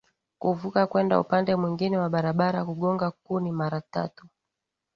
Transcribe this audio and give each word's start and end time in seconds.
kuvuka 0.41 0.87
kwenda 0.87 1.19
upande 1.23 1.51
mwingine 1.55 1.97
wa 1.97 2.09
barabara 2.09 2.65
Kugonga 2.65 3.11
kuni 3.11 3.51
mara 3.51 3.81
tatu 3.81 4.27